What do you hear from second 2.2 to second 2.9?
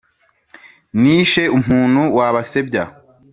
basebya